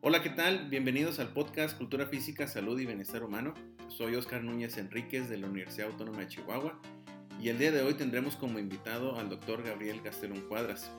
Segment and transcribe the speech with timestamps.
[0.00, 0.68] Hola, ¿qué tal?
[0.70, 3.52] Bienvenidos al podcast Cultura Física, Salud y Bienestar Humano.
[3.88, 6.80] Soy Oscar Núñez Enríquez de la Universidad Autónoma de Chihuahua
[7.42, 10.90] y el día de hoy tendremos como invitado al doctor Gabriel Gastelum Cuadras.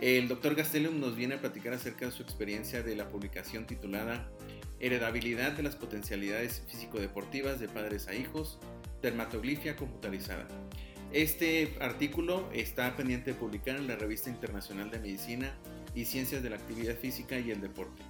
[0.00, 4.28] El doctor Gastelum nos viene a platicar acerca de su experiencia de la publicación titulada
[4.80, 8.58] Heredabilidad de las potencialidades físico-deportivas de padres a hijos,
[9.02, 10.48] dermatoglifia computarizada.
[11.12, 15.52] Este artículo está pendiente de publicar en la Revista Internacional de Medicina
[15.94, 18.02] y Ciencias de la Actividad Física y el Deporte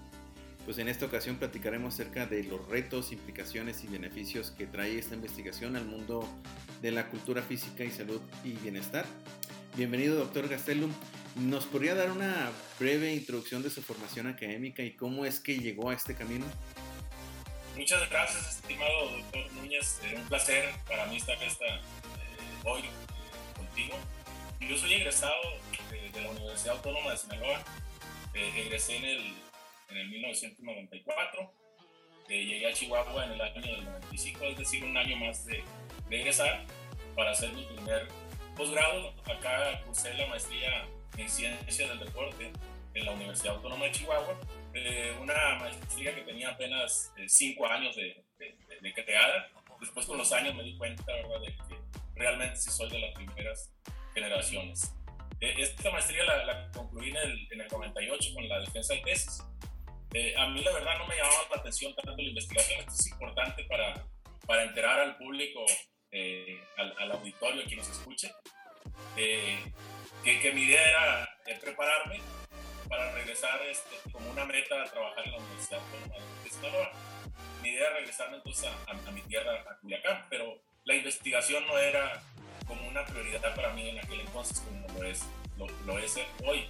[0.64, 5.14] pues en esta ocasión platicaremos acerca de los retos, implicaciones y beneficios que trae esta
[5.14, 6.24] investigación al mundo
[6.82, 9.06] de la cultura física y salud y bienestar.
[9.76, 10.92] Bienvenido, doctor Gastelum.
[11.36, 15.90] ¿Nos podría dar una breve introducción de su formación académica y cómo es que llegó
[15.90, 16.44] a este camino?
[17.76, 20.00] Muchas gracias, estimado doctor Núñez.
[20.16, 21.80] un placer para mí estar esta, eh,
[22.64, 22.82] hoy
[23.56, 23.96] contigo.
[24.60, 25.40] Yo soy egresado
[25.90, 27.62] de, la Universidad Autónoma de Sinaloa.
[28.34, 29.34] Eh, egresé en el
[29.90, 31.52] en el 1994.
[32.28, 35.62] Eh, llegué a Chihuahua en el año del 95, es decir, un año más de,
[36.08, 36.64] de egresar
[37.16, 38.08] para hacer mi primer
[38.56, 39.14] posgrado.
[39.24, 42.52] Acá cursé la maestría en Ciencias del Deporte
[42.94, 44.40] en la Universidad Autónoma de Chihuahua.
[44.74, 49.48] Eh, una maestría que tenía apenas 5 eh, años de, de, de, creada.
[49.80, 51.40] Después con los años me di cuenta ¿verdad?
[51.40, 53.72] de que realmente sí soy de las primeras
[54.14, 54.94] generaciones.
[55.40, 59.42] esta maestría la, la concluí en el, en el 98 con la defensa de tesis
[60.12, 63.06] eh, a mí la verdad no me llamaba la atención tanto la investigación, esto es
[63.06, 64.04] importante para,
[64.44, 65.64] para enterar al público,
[66.10, 68.32] eh, al, auditorio, que nos escuche,
[69.16, 69.56] eh,
[70.30, 72.20] que, que, mi idea era prepararme
[72.88, 75.80] para regresar este, como una meta a trabajar en la Universidad
[76.44, 76.92] de Sinaloa.
[77.62, 81.78] Mi idea era regresarme entonces a, a, mi tierra, a Culiacán, pero la investigación no
[81.78, 82.22] era
[82.66, 85.26] como una prioridad para mí en aquel entonces como lo es,
[85.58, 86.68] lo, lo es hoy.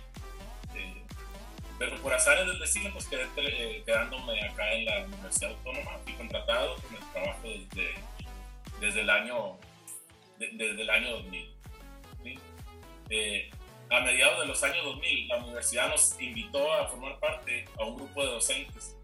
[1.78, 5.98] Pero por azares del destino, pues quedé eh, quedándome acá en la Universidad Autónoma.
[6.04, 7.94] Fui contratado con el trabajo desde,
[8.80, 9.58] desde el año
[10.38, 11.60] desde el año 2000.
[13.10, 13.50] Eh,
[13.90, 17.96] a mediados de los años 2000, la universidad nos invitó a formar parte a un
[17.96, 18.96] grupo de docentes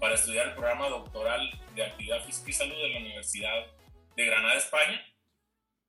[0.00, 3.66] para estudiar el programa doctoral de actividad física y salud de la Universidad
[4.16, 5.04] de Granada, España.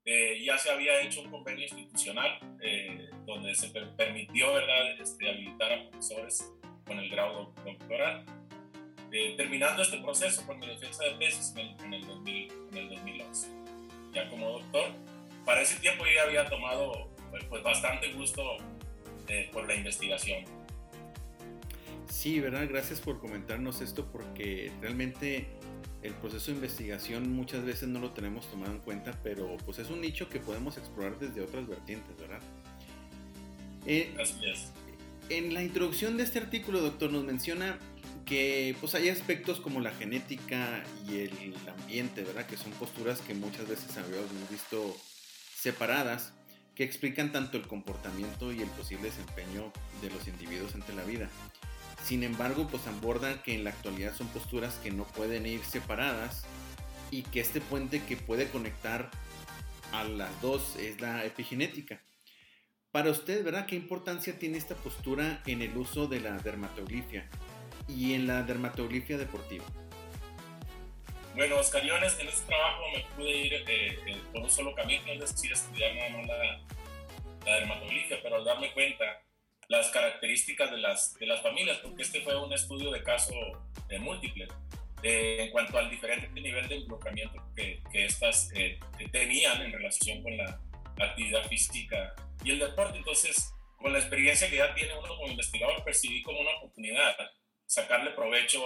[0.04, 5.00] Eh, ya se había hecho un convenio institucional eh, donde se permitió ¿verdad?
[5.00, 6.52] Este, habilitar a profesores
[6.86, 8.26] con el grado doctoral.
[9.14, 13.50] Eh, terminando este proceso con mi defensa de tesis en el, 2011,
[14.14, 14.90] ya como doctor.
[15.46, 18.58] Para ese tiempo yo ya había tomado pues, pues bastante gusto
[19.52, 20.44] por la investigación.
[22.10, 22.68] Sí, ¿verdad?
[22.70, 25.48] Gracias por comentarnos esto porque realmente
[26.04, 29.90] el proceso de investigación muchas veces no lo tenemos tomado en cuenta, pero pues es
[29.90, 32.42] un nicho que podemos explorar desde otras vertientes, ¿verdad?
[33.86, 34.72] Eh, Así es.
[35.30, 37.80] En la introducción de este artículo, doctor, nos menciona
[38.26, 42.46] que pues hay aspectos como la genética y el ambiente, ¿verdad?
[42.46, 44.98] Que son posturas que muchas veces habíamos visto
[45.56, 46.34] separadas,
[46.82, 49.72] que explican tanto el comportamiento y el posible desempeño
[50.02, 51.30] de los individuos ante la vida.
[52.04, 56.44] Sin embargo, pues abordan que en la actualidad son posturas que no pueden ir separadas
[57.12, 59.12] y que este puente que puede conectar
[59.92, 62.02] a las dos es la epigenética.
[62.92, 63.68] Para usted, ¿verdad?
[63.68, 67.30] ¿Qué importancia tiene esta postura en el uso de la dermatoglifia
[67.88, 69.66] y en la dermatoglifia deportiva?
[71.36, 75.04] Bueno, Oscar, yo en este, trabajo me pude ir eh, eh, por un solo camino,
[75.08, 76.62] es decir, estudiar nada más la,
[77.46, 79.22] la dermatoglifia, pero al darme cuenta
[79.70, 83.34] las características de las, de las familias, porque este fue un estudio de caso
[83.88, 84.48] de múltiple
[85.04, 88.80] eh, en cuanto al diferente nivel de involucramiento que, que estas eh,
[89.12, 90.60] tenían en relación con la
[91.00, 92.14] actividad física
[92.44, 92.98] y el deporte.
[92.98, 97.16] Entonces, con la experiencia que ya tiene uno como investigador, percibí como una oportunidad
[97.66, 98.62] sacarle provecho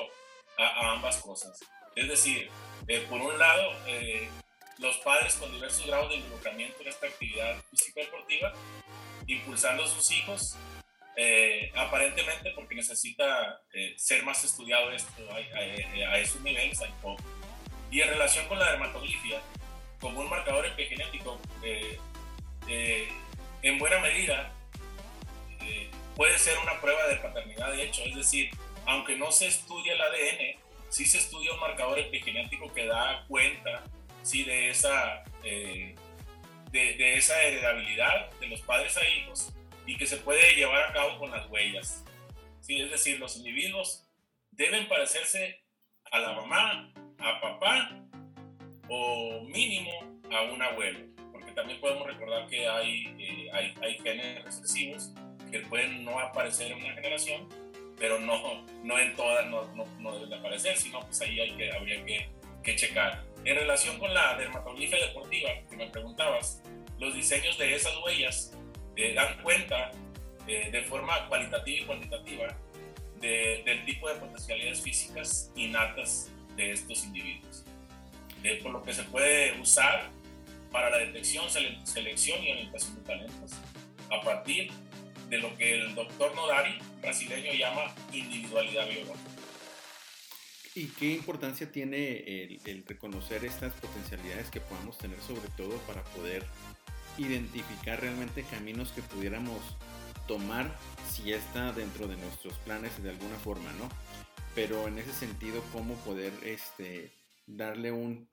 [0.58, 1.58] a, ambas cosas.
[1.96, 2.50] Es decir,
[2.88, 3.72] eh, por un lado,
[4.80, 8.54] los padres con diversos grados de involucramiento en esta actividad física deportiva,
[9.28, 10.58] impulsando a sus hijos
[11.18, 17.24] eh, aparentemente porque necesita eh, ser más estudiado esto a, esos niveles hay poco.
[17.90, 19.42] Y en relación con la dermatoglifia,
[20.02, 21.98] como un marcador epigenético, eh,
[23.62, 24.52] en buena medida
[26.16, 28.50] puede ser una prueba de paternidad de hecho, es decir,
[28.86, 33.84] aunque no se estudie el ADN, sí se estudia un marcador epigenético que da cuenta
[34.22, 35.96] sí, de, esa, de,
[36.72, 39.54] de esa heredabilidad de los padres a hijos
[39.86, 42.04] y que se puede llevar a cabo con las huellas.
[42.62, 42.82] ¿sí?
[42.82, 44.08] Es decir, los individuos
[44.52, 45.64] deben parecerse
[46.12, 48.06] a la mamá, a papá
[50.32, 51.00] a un abuelo,
[51.32, 55.12] porque también podemos recordar que hay, eh, hay, hay, genes recesivos
[55.52, 57.48] que pueden no aparecer en una generación,
[57.98, 61.52] pero no, no en todas no, no, no deben de aparecer, sino pues ahí hay
[61.56, 62.30] que, habría que,
[62.64, 63.24] que checar.
[63.44, 66.62] En relación con la dermatografía deportiva que me preguntabas,
[67.00, 68.54] los diseños de esas huellas
[68.96, 69.92] eh, dan cuenta
[70.48, 72.58] eh, de forma cualitativa y cuantitativa
[73.22, 77.64] del tipo de potencialidades físicas innatas de estos individuos.
[78.62, 80.12] por lo que se puede usar
[80.72, 83.54] para la detección, selección y orientación de talentos
[84.12, 84.72] a partir
[85.30, 89.46] de lo que el doctor Nodari, brasileño, llama individualidad biológica.
[90.76, 96.46] ¿Y qué importancia tiene el, reconocer estas potencialidades que podamos tener, sobre todo para poder
[97.18, 99.62] identificar realmente caminos que pudiéramos
[100.28, 100.76] tomar
[101.10, 103.88] si está dentro de nuestros planes de alguna forma, ¿no?
[104.54, 107.14] Pero en ese sentido, cómo poder este,
[107.48, 108.28] darle un,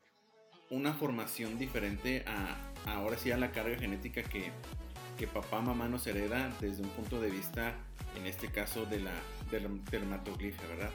[0.70, 4.50] una formación diferente a, ahora sí a la carga genética que,
[5.16, 7.74] que papá, mamá nos hereda desde un punto de vista,
[8.16, 9.12] en este caso, de la,
[9.50, 10.90] de la dermatoglifia, ¿verdad?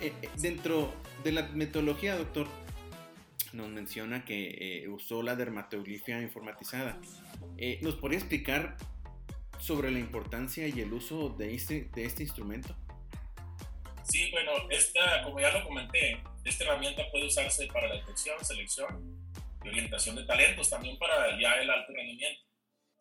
[0.00, 0.92] Eh, eh, dentro
[1.22, 2.48] de la metodología, doctor,
[3.52, 6.98] nos menciona que eh, usó la dermatoglifia informatizada.
[7.82, 8.76] ¿Nos podría explicar
[9.58, 12.74] sobre la importancia y el uso de este, de este instrumento?
[14.02, 19.24] Sí, bueno, esta, como ya lo comenté, esta herramienta puede usarse para la detección, selección
[19.64, 22.42] y orientación de talentos, también para ya el alto rendimiento.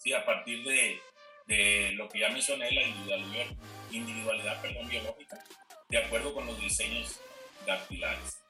[0.03, 0.99] Sí, a partir de,
[1.47, 3.45] de lo que ya mencioné, la individualidad,
[3.89, 5.41] individualidad perdón, biológica,
[5.87, 7.21] de acuerdo con los diseños
[7.65, 8.43] dactilares.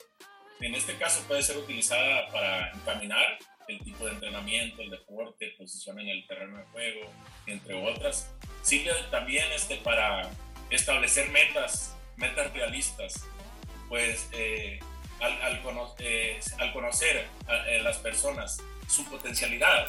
[0.62, 6.00] En este caso puede ser utilizada para encaminar el tipo de entrenamiento, el deporte, posición
[6.00, 7.12] en el terreno de juego,
[7.46, 8.32] entre otras.
[8.64, 10.32] Sirve también este, para
[10.72, 13.28] establecer metas, metas realistas,
[13.90, 14.80] pues eh,
[15.20, 15.62] al, al,
[16.00, 19.88] eh, al, conocer a, eh, las personas su potencialidad,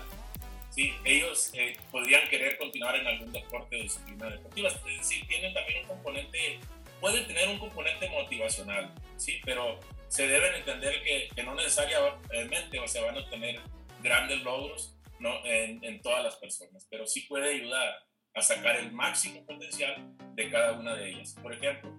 [0.74, 0.92] ¿sí?
[1.04, 1.52] ellos
[1.90, 4.68] podrían querer continuar en algún deporte o disciplina deportiva.
[4.68, 6.58] Es decir, tienen también un componente,
[7.00, 9.40] pueden tener un componente motivacional, ¿sí?
[9.44, 9.78] pero
[10.08, 13.60] se deben entender que, que no necesariamente o se van a obtener
[14.02, 15.44] grandes logros ¿no?
[15.46, 18.00] en, en, todas las personas, pero sí puede ayudar
[18.34, 19.96] a sacar el máximo potencial
[20.34, 21.36] de cada una de ellas.
[21.40, 21.90] Por ejemplo,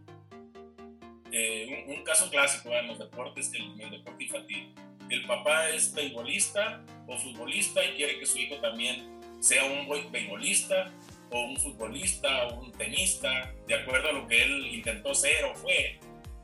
[1.31, 4.75] eh, un, un, caso clásico en los deportes, el, el deporte infantil.
[5.09, 10.91] El papá es beisbolista o futbolista y quiere que su hijo también sea un beisbolista
[11.29, 15.55] o un futbolista o un tenista, de acuerdo a lo que él intentó ser o
[15.55, 15.99] fue.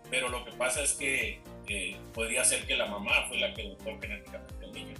[0.09, 3.63] Pero lo que pasa es que eh, podría ser que la mamá fue la que
[3.63, 4.95] dotó genéticamente al niño.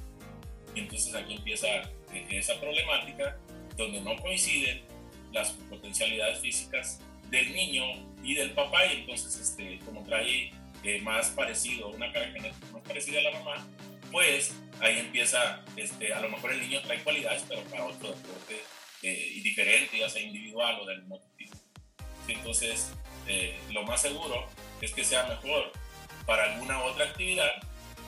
[0.74, 3.38] Y entonces aquí empieza eh, esa problemática
[3.76, 4.82] donde no coinciden
[5.34, 7.84] las potencialidades físicas del niño
[8.24, 10.52] y del papá y entonces este, como trae
[10.84, 13.68] eh, más parecido, una cara genética más parecida a la mamá,
[14.12, 18.62] pues ahí empieza, este, a lo mejor el niño trae cualidades, pero para otro deporte
[19.04, 21.58] eh, diferente, ya sea individual o del mismo tipo.
[22.28, 22.94] Entonces,
[23.72, 24.48] lo más seguro
[24.82, 25.72] es que sea mejor
[26.26, 27.52] para alguna otra actividad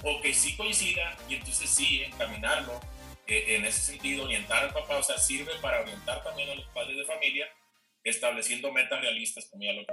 [0.03, 2.79] o que sí coincida y entonces sí encaminarlo
[3.25, 6.65] eh, en ese sentido, orientar al papá, o sea, sirve para orientar también a los
[6.67, 7.47] padres de familia,
[8.03, 9.85] estableciendo metas realistas, como ya lo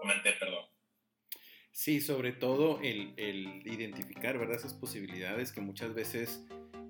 [0.00, 0.64] comenté, perdón.
[1.72, 4.56] Sí, sobre todo el, el identificar, ¿verdad?
[4.56, 6.44] Esas posibilidades que muchas veces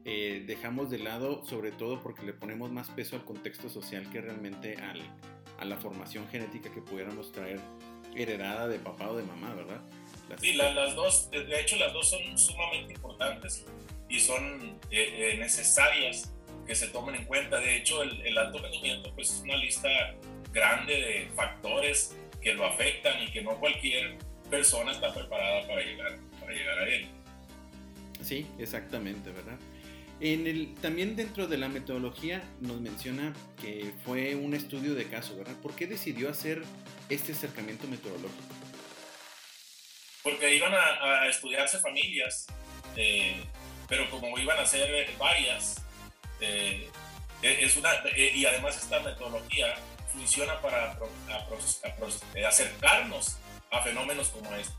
[0.04, 4.20] eh, dejamos de lado, sobre todo porque le ponemos más peso al contexto social que
[4.20, 5.00] realmente al,
[5.58, 7.60] a la formación genética que pudiéramos traer
[8.16, 9.80] heredada de papá o de mamá, ¿verdad?
[10.40, 13.66] Sí, las dos, de hecho las dos son sumamente importantes
[14.08, 16.32] y son eh, eh, necesarias
[16.66, 17.58] que se tomen en cuenta.
[17.58, 19.88] De hecho, el, alto rendimiento pues, es una lista
[20.52, 24.16] grande de factores que lo afectan y que no cualquier
[24.50, 27.08] persona está preparada para llegar, para llegar a él.
[28.22, 29.58] Sí, exactamente, ¿verdad?
[30.20, 35.36] En el, también dentro de la metodología nos menciona que fue un estudio de caso,
[35.36, 35.54] ¿verdad?
[35.62, 36.62] ¿Por qué decidió hacer
[37.08, 38.60] este acercamiento metodológico?
[40.22, 42.46] porque iban a, estudiarse familias,
[42.96, 43.42] eh,
[43.88, 45.82] pero como iban a ser varias,
[46.40, 46.88] eh,
[47.42, 49.74] es una, eh, y además esta metodología
[50.12, 50.98] funciona para
[52.46, 53.38] acercarnos
[53.70, 54.74] a fenómenos como este.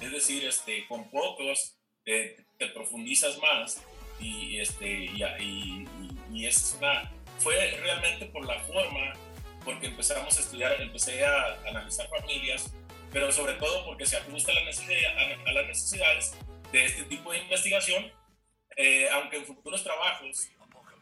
[0.00, 3.82] Es decir, este, con pocos te profundizas más
[4.18, 5.86] y, este, y, y,
[6.32, 9.12] y es una, fue realmente por la forma,
[9.64, 12.72] porque empezamos a estudiar, empecé a analizar familias
[13.12, 16.34] pero sobre todo porque se ajusta a, la necesidad, las necesidades
[16.72, 18.10] de este tipo de investigación,
[18.76, 20.48] eh, aunque en futuros trabajos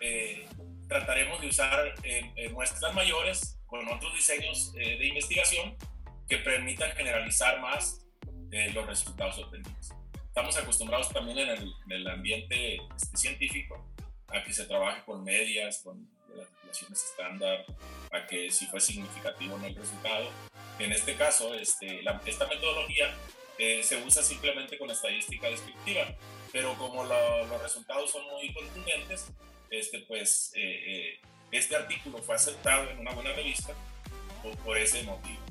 [0.01, 0.47] eh,
[0.89, 5.77] trataremos de usar eh, muestras mayores con otros diseños de investigación
[6.31, 8.07] que permitan generalizar más
[8.73, 9.91] los resultados obtenidos.
[10.27, 13.93] estamos acostumbrados también en el, en el ambiente este, científico
[14.29, 17.65] a que se trabaje con medias, con las relaciones estándar,
[18.13, 20.31] a que si fue significativo o no el resultado.
[20.79, 23.13] En este caso, este, la, esta metodología
[23.59, 26.15] eh, se usa simplemente con estadística descriptiva,
[26.53, 29.27] pero como los resultados son muy contundentes,
[29.69, 31.21] este, pues eh, eh,
[31.51, 33.75] este artículo fue aceptado en una buena revista
[34.43, 35.50] por, por ese motivo.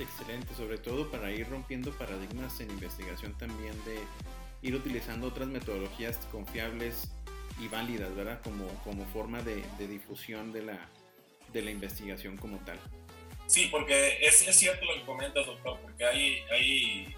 [0.00, 3.98] Excelente, sobre todo para ir rompiendo paradigmas en investigación también de
[4.62, 7.12] ir utilizando otras metodologías confiables
[7.60, 8.40] y válidas, ¿verdad?
[8.42, 10.88] Como, como forma de, de difusión de la,
[11.52, 12.78] de la investigación como tal.
[13.46, 17.14] Sí, porque es, es cierto lo que comentas, doctor, porque hay, hay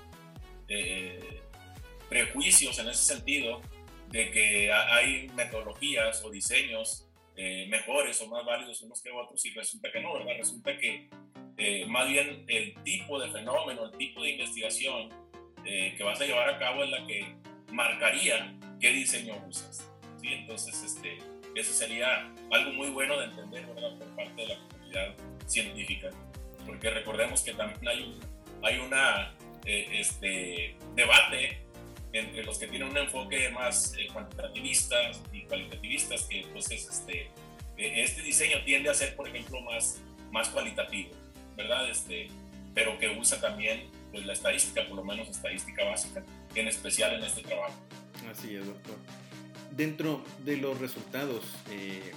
[0.68, 1.40] eh,
[2.08, 3.60] prejuicios en ese sentido
[4.08, 9.50] de que hay metodologías o diseños eh, mejores o más válidos unos que otros y
[9.50, 10.32] resulta que no, ¿verdad?
[10.38, 11.08] Resulta que
[11.64, 15.09] eh, más bien el tipo de fenómeno, el tipo de investigación
[15.64, 17.37] que vas a llevar a cabo es la que
[17.71, 19.88] marcaría qué diseño usas.
[20.21, 20.28] ¿sí?
[20.33, 21.19] Entonces, este,
[21.54, 23.97] eso sería algo muy bueno de entender ¿verdad?
[23.99, 25.14] por parte de la comunidad
[25.47, 26.11] científica,
[26.66, 28.21] porque recordemos que también hay, un,
[28.64, 31.59] hay una eh, este, debate
[32.12, 34.97] entre los que tienen un enfoque más eh, cuantitativista
[35.33, 37.31] y cualitativistas, que entonces este,
[37.76, 41.11] e, este diseño tiende a ser, por ejemplo, más, más cualitativo,
[41.56, 41.88] ¿verdad?
[41.90, 42.28] Este,
[42.75, 46.23] pero que usa también pues, la estadística, por lo menos estadística básica,
[46.54, 47.75] en especial en este trabajo.
[48.30, 48.97] Así es, doctor.
[49.71, 52.12] Dentro de los resultados, eh,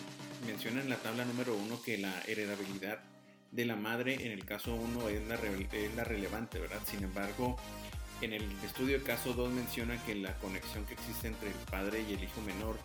[0.45, 2.99] menciona en la tabla número uno que la heredabilidad
[3.51, 5.21] de la madre en el caso 1 es
[5.71, 6.81] es la relevante, ¿verdad?
[6.85, 7.57] Sin embargo,
[8.21, 12.13] en el estudio caso 2 menciona que la conexión que existe entre el padre y
[12.13, 12.77] el hijo menor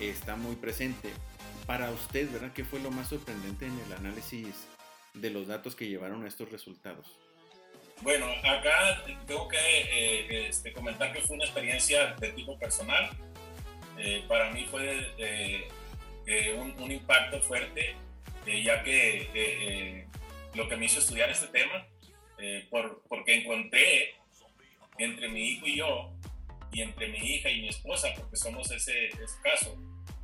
[0.00, 1.10] está muy presente.
[1.66, 2.52] Para usted, ¿verdad?
[2.52, 4.48] ¿Qué fue lo más sorprendente en el análisis
[5.14, 7.18] de los datos que llevaron a estos resultados?
[8.02, 13.10] Bueno, acá tengo que eh, este, comentar que fue una experiencia de tipo personal.
[13.96, 15.68] Eh, para mí fue eh,
[16.56, 17.94] un, impacto fuerte,
[18.46, 20.06] ya que
[20.54, 21.86] lo que me hizo estudiar este tema,
[22.70, 24.16] por, porque encontré
[24.98, 26.12] entre mi hijo y yo,
[26.72, 29.76] y entre mi hija y mi esposa, porque somos ese, ese caso,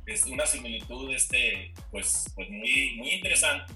[0.05, 3.73] es una similitud este, pues, pues muy, muy interesante.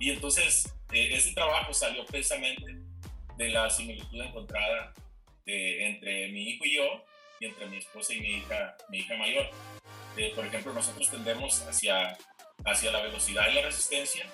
[0.00, 2.74] Y entonces, ese trabajo salió precisamente
[3.36, 4.94] de la similitud encontrada
[5.44, 7.04] eh, entre mi hijo y yo
[7.38, 9.50] y entre mi esposa y mi hija, mi hija mayor.
[10.16, 12.16] Eh, por ejemplo, nosotros tendemos hacia,
[12.64, 14.26] hacia la velocidad y la resistencia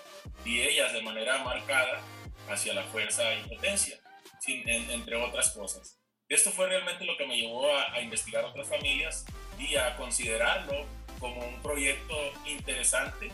[0.44, 2.00] y ellas de manera marcada
[2.48, 3.98] hacia la fuerza y potencia,
[4.46, 5.98] entre otras cosas.
[6.28, 9.24] Esto fue realmente lo que me llevó a, a investigar otras familias
[9.58, 10.86] y a considerarlo
[11.18, 12.14] como un proyecto
[12.46, 13.32] interesante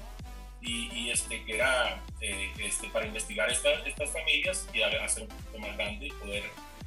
[0.62, 5.76] y, este, que era eh, este, para investigar estas familias y hacer un poquito más
[5.76, 6.44] grande y poder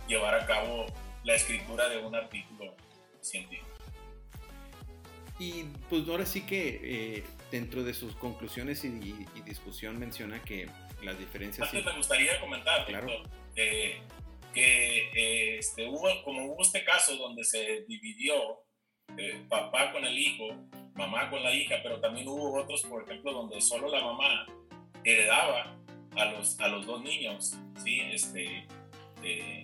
[0.07, 0.85] llevar a cabo
[1.23, 2.75] la escritura de un artículo
[3.21, 3.65] científico.
[5.37, 10.69] Y pues ahora sí que eh, dentro de sus conclusiones y, discusión menciona que
[11.03, 11.67] las diferencias...
[11.67, 13.07] Antes me gustaría comentar, claro.
[13.53, 14.01] que
[14.55, 18.61] eh, este, hubo, como hubo este caso donde se dividió
[19.49, 20.47] papá con el hijo,
[20.95, 24.45] mamá con la hija, pero también hubo otros, por ejemplo, donde solo la mamá
[25.03, 25.75] heredaba
[26.15, 27.99] a los, a los dos niños, ¿sí?
[28.11, 28.65] Este,
[29.23, 29.63] eh,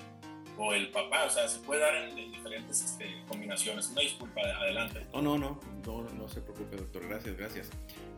[0.58, 3.90] o el papá, o sea, se puede dar en, diferentes este, combinaciones.
[3.90, 5.08] Una disculpa, adelante.
[5.14, 7.70] Oh, no, no, no, no se preocupe, doctor, gracias, gracias.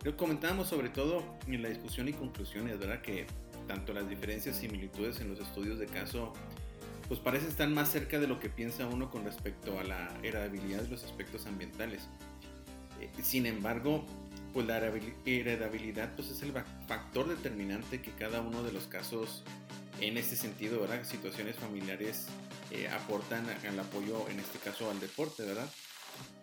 [0.03, 3.01] Lo comentábamos sobre todo en la discusión y conclusiones, ¿verdad?
[3.01, 3.27] Que
[3.67, 6.33] tanto las diferencias similitudes en los estudios de caso
[7.07, 10.81] pues parece estar más cerca de lo que piensa uno con respecto a la heredabilidad
[10.81, 12.07] de los aspectos ambientales.
[13.21, 14.05] Sin embargo,
[14.53, 14.77] pues la
[15.25, 16.53] heredabilidad pues es el
[16.87, 19.43] factor determinante que cada uno de los casos
[19.99, 21.03] en este sentido, ¿verdad?
[21.03, 22.27] Situaciones familiares
[22.71, 25.69] eh, aportan al apoyo, en este caso al deporte, ¿verdad?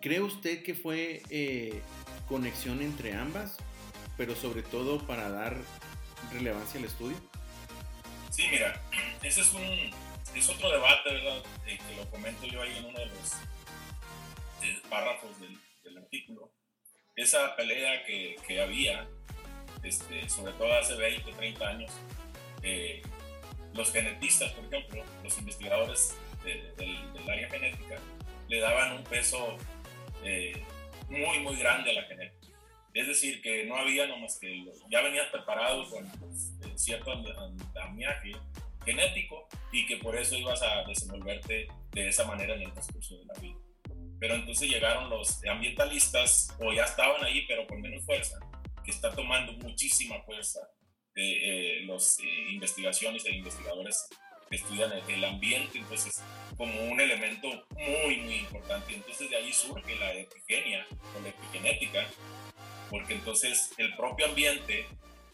[0.01, 1.81] ¿Cree usted que fue eh,
[2.27, 3.57] conexión entre ambas,
[4.17, 5.55] pero sobre todo para dar
[6.33, 7.17] relevancia al estudio?
[8.29, 8.81] Sí, mira,
[9.21, 9.91] ese es un,
[10.35, 11.43] es otro debate, ¿verdad?
[11.67, 13.31] Eh, que lo comento yo ahí en uno de los
[14.89, 15.57] párrafos del,
[17.15, 19.07] Esa pelea que, que había,
[19.83, 21.91] este, sobre todo hace 20, 30 años,
[22.63, 23.01] eh,
[23.73, 27.97] los genetistas, por ejemplo, los investigadores del, área genética,
[28.47, 29.57] le daban un peso
[30.23, 30.61] eh,
[31.09, 32.41] muy, muy grande a la genética.
[32.93, 38.31] Es decir, que no había nomás que ya venías preparado con pues, cierto andamiaje
[38.83, 43.25] genético y que por eso ibas a desenvolverte de esa manera en el transcurso de
[43.25, 43.59] la vida.
[44.21, 48.37] Pero entonces llegaron los ambientalistas, o ya estaban ahí, pero con menos fuerza,
[48.85, 50.59] que está tomando muchísima fuerza
[51.15, 54.07] de eh, las eh, investigaciones e investigadores
[54.51, 56.21] estudian el, ambiente, entonces
[56.55, 58.93] como un elemento muy, muy importante.
[58.93, 60.85] Entonces de ahí surge la epigenia
[61.17, 62.05] o la epigenética,
[62.91, 64.85] porque entonces el propio ambiente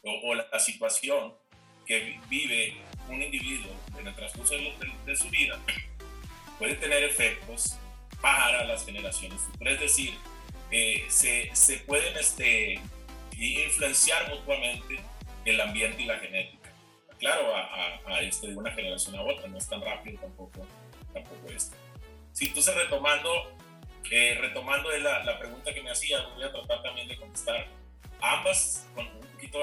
[0.04, 1.34] o, la, situación
[1.86, 2.76] que vive
[3.10, 5.60] un individuo en el transcurso de, su vida
[6.58, 7.78] puede tener efectos
[8.22, 9.74] para las generaciones futuras.
[9.76, 10.14] Es decir,
[10.72, 12.80] eh, se, se, pueden este,
[13.38, 15.00] influenciar mutuamente
[15.46, 16.72] el ambiente y la genética.
[17.20, 20.68] Claro, a, este, de una generación a otra, no es tan rápido tampoco,
[21.14, 21.76] tampoco esto.
[22.32, 23.58] Si entonces retomando,
[24.12, 27.68] eh, retomando la, la, pregunta que me hacía, voy a tratar también de contestar
[28.22, 29.60] ambas, con un poquito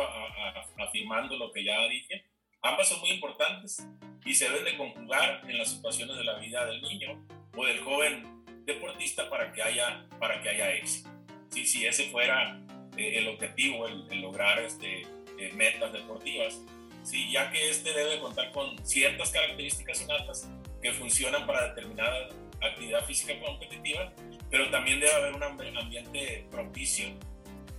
[0.78, 2.24] afirmando lo que ya dije,
[2.62, 3.86] ambas son muy importantes
[4.24, 7.24] y se deben de conjugar en las situaciones de la vida del niño
[7.56, 8.33] o del joven
[8.64, 11.10] deportista para que haya, para que haya éxito.
[11.50, 12.60] Si, si ese fuera
[12.96, 15.02] eh, el objetivo, el, lograr este,
[15.38, 16.60] eh, metas deportivas,
[17.02, 20.48] sí, ya que este debe contar con ciertas características innatas
[20.82, 22.28] que funcionan para determinada
[22.60, 24.12] actividad física competitiva,
[24.50, 27.08] pero también debe haber un ambiente propicio,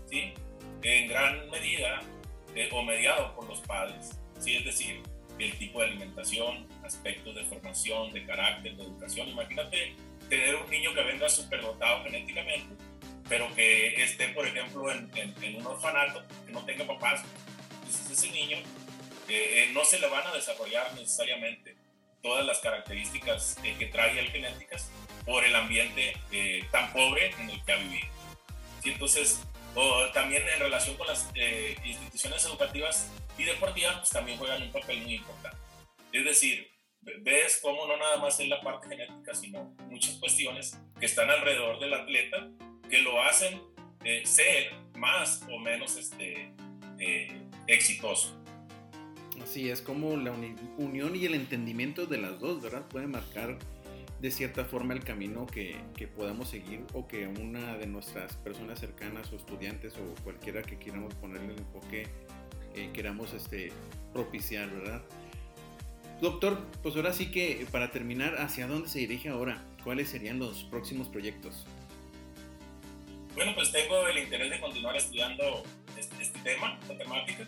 [0.10, 0.34] ¿sí?
[0.82, 2.01] en gran medida
[2.54, 4.56] eh, o mediado por los padres, ¿sí?
[4.56, 5.01] es decir,
[5.39, 9.30] el tipo de alimentación, aspectos de formación, de carácter, de educación.
[9.30, 9.96] Imagínate
[10.29, 12.75] tener un niño que venga superdotado genéticamente,
[13.27, 17.24] pero que esté, por ejemplo, en, un orfanato, que no tenga papás,
[17.79, 18.58] entonces ese niño
[19.27, 21.75] eh, eh, no se le van a desarrollar necesariamente
[22.22, 24.89] todas las características eh, que trae el genéticas
[25.25, 26.15] por el ambiente
[26.72, 28.08] tan pobre en el que ha vivido.
[28.84, 28.91] ¿Sí?
[28.91, 29.41] Entonces,
[30.13, 31.27] también en relación con las
[31.84, 35.58] instituciones educativas y deportivas, pues también juegan un papel muy importante.
[36.12, 36.75] Es decir,
[37.21, 41.79] ves cómo no nada más es la parte genética, sino muchas cuestiones que están alrededor
[41.79, 42.50] del atleta
[42.89, 43.62] que lo hacen
[44.03, 46.51] eh, ser más o menos este,
[47.00, 48.35] eh, exitoso.
[49.41, 50.31] Así es como la
[50.77, 52.88] unión y el entendimiento de las dos, ¿verdad?
[52.88, 53.57] Puede marcar
[54.21, 58.79] de cierta forma el camino que, que, podamos seguir o que una de nuestras personas
[58.79, 62.07] cercanas o estudiantes o cualquiera que queramos ponerle el enfoque
[62.75, 63.72] eh, queramos este,
[64.11, 65.01] propiciar, ¿verdad?
[66.22, 69.62] Doctor, pues ahora sí que para terminar, ¿hacia dónde se dirige ahora?
[69.84, 71.66] ¿Cuáles serían los próximos proyectos?
[73.36, 75.64] Bueno, pues tengo el interés de continuar estudiando
[75.98, 77.46] este, este tema, esta temática,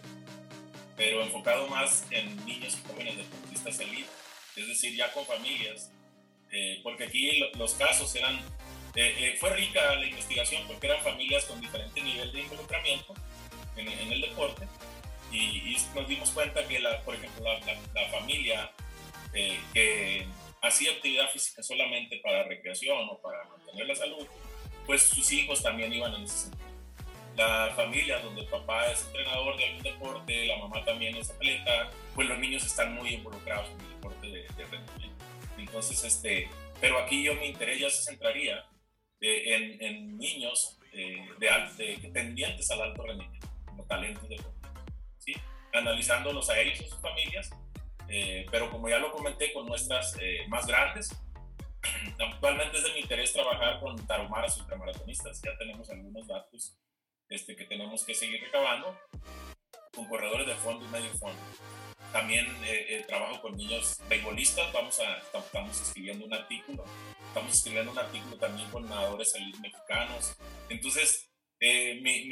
[0.98, 4.10] pero enfocado más en niños y jóvenes deportistas elite,
[4.58, 5.90] es decir, ya con familias,
[6.52, 8.36] eh, porque aquí los casos eran,
[8.96, 13.14] eh, eh, fue rica la investigación porque eran familias con diferente nivel de involucramiento
[13.78, 14.68] en, en el deporte
[15.32, 18.72] y, nos dimos cuenta que, la, por ejemplo, la, familia
[19.34, 20.28] eh, que
[20.62, 24.26] hacía actividad física solamente para recreación o para mantener la salud,
[24.86, 26.68] pues sus hijos también iban en ese sentido.
[27.36, 31.92] La familia donde el papá es entrenador de algún deporte, la mamá también es atleta,
[32.16, 35.26] pues los niños están muy involucrados en el deporte de, rendimiento.
[35.58, 36.50] Entonces, este,
[36.82, 38.66] pero aquí yo mi interés ya se centraría
[39.22, 44.38] eh, en, en, niños eh, de, de, tendientes al alto rendimiento, como talentos de
[45.78, 47.50] analizándolos a ellos y sus familias,
[48.10, 51.10] eh, pero como ya lo comenté con nuestras eh, más grandes,
[52.20, 56.78] actualmente es de mi interés trabajar con taromaras ultramaratonistas, ya tenemos algunos datos
[57.30, 58.98] este, que tenemos que seguir recabando,
[59.94, 61.42] con corredores de fondo y medio fondo.
[62.14, 66.86] También eh, trabajo con niños beisbolistas, vamos a, estamos escribiendo un artículo,
[67.28, 70.38] estamos escribiendo un artículo también con nadadores mexicanos.
[70.70, 72.24] Entonces, eh, mi,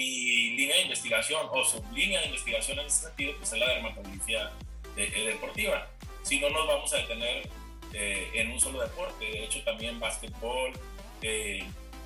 [0.55, 4.51] línea de investigación o su línea de investigación en ese sentido pues es la dermatología
[4.95, 5.87] eh, deportiva.
[6.21, 7.49] Si no nos vamos a detener
[7.93, 10.73] eh, en un solo deporte, de hecho también básquetbol,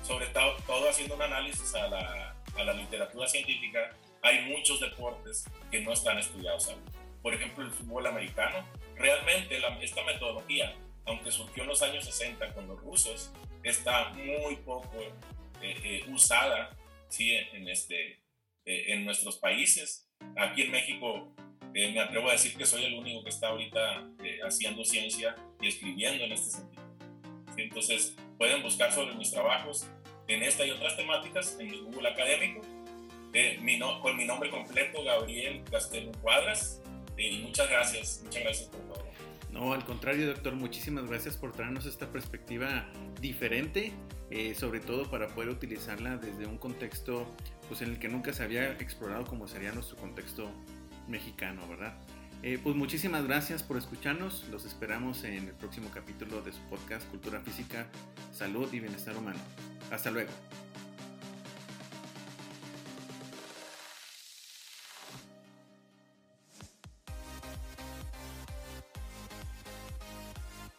[0.02, 5.44] sobre todo, todo, haciendo un análisis a la, a la, literatura científica, hay muchos deportes
[5.70, 6.82] que no están estudiados aún.
[7.22, 12.66] Por ejemplo, el fútbol americano, realmente esta metodología, aunque surgió en los años 60 con
[12.66, 13.30] los rusos,
[13.62, 14.96] está muy poco
[16.08, 16.70] usada
[17.10, 17.34] ¿sí?
[17.34, 18.22] en, este,
[18.64, 20.08] eh, en nuestros países.
[20.36, 21.34] Aquí en México
[21.74, 25.34] eh, me atrevo a decir que soy el único que está ahorita eh, haciendo ciencia
[25.60, 26.82] y escribiendo en este sentido.
[27.56, 29.86] Entonces pueden buscar sobre mis trabajos
[30.28, 32.62] en esta y otras temáticas en el Google Académico.
[33.60, 36.82] Mi con mi nombre completo, Gabriel Castelo Cuadras.
[37.16, 39.10] y muchas gracias, muchas gracias por todo.
[39.52, 42.88] No, al contrario, doctor, muchísimas gracias por traernos esta perspectiva
[43.20, 43.92] diferente,
[44.30, 47.26] eh, sobre todo para poder utilizarla desde un contexto
[47.68, 50.50] pues, en el que nunca se había explorado como sería nuestro contexto
[51.08, 51.94] mexicano, ¿verdad?
[52.42, 57.06] Eh, pues muchísimas gracias por escucharnos, los esperamos en el próximo capítulo de su podcast
[57.10, 57.86] Cultura Física,
[58.32, 59.40] Salud y Bienestar Humano.
[59.90, 60.30] Hasta luego.